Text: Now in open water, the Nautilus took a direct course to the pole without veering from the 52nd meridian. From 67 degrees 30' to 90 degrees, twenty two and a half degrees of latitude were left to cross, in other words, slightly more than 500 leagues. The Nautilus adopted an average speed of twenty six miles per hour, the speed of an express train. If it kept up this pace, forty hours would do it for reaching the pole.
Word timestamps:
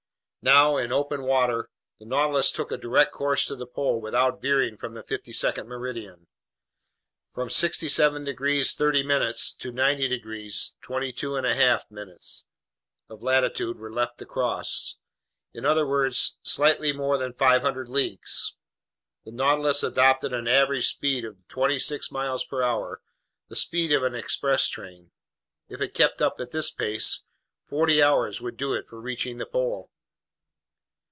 Now 0.43 0.75
in 0.77 0.91
open 0.91 1.21
water, 1.21 1.69
the 1.99 2.05
Nautilus 2.05 2.51
took 2.51 2.71
a 2.71 2.75
direct 2.77 3.11
course 3.11 3.45
to 3.45 3.55
the 3.55 3.67
pole 3.67 4.01
without 4.01 4.41
veering 4.41 4.75
from 4.75 4.95
the 4.95 5.03
52nd 5.03 5.67
meridian. 5.67 6.25
From 7.31 7.51
67 7.51 8.23
degrees 8.25 8.73
30' 8.73 9.03
to 9.03 9.71
90 9.71 10.07
degrees, 10.07 10.75
twenty 10.81 11.13
two 11.13 11.35
and 11.35 11.45
a 11.45 11.53
half 11.53 11.87
degrees 11.89 12.43
of 13.07 13.21
latitude 13.21 13.77
were 13.77 13.93
left 13.93 14.17
to 14.17 14.25
cross, 14.25 14.97
in 15.53 15.63
other 15.63 15.85
words, 15.85 16.39
slightly 16.41 16.91
more 16.91 17.19
than 17.19 17.33
500 17.33 17.87
leagues. 17.87 18.55
The 19.25 19.31
Nautilus 19.31 19.83
adopted 19.83 20.33
an 20.33 20.47
average 20.47 20.87
speed 20.87 21.23
of 21.23 21.47
twenty 21.49 21.77
six 21.77 22.09
miles 22.09 22.43
per 22.43 22.63
hour, 22.63 23.03
the 23.47 23.55
speed 23.55 23.91
of 23.93 24.01
an 24.01 24.15
express 24.15 24.67
train. 24.69 25.11
If 25.69 25.81
it 25.81 25.93
kept 25.93 26.19
up 26.19 26.37
this 26.39 26.71
pace, 26.71 27.21
forty 27.67 28.01
hours 28.01 28.41
would 28.41 28.57
do 28.57 28.73
it 28.73 28.87
for 28.89 28.99
reaching 28.99 29.37
the 29.37 29.45
pole. 29.45 29.91